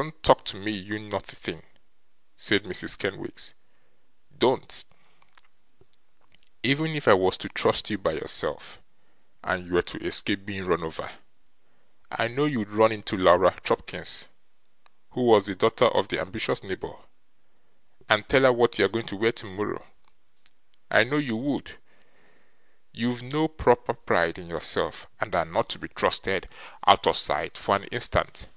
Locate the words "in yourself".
24.38-25.06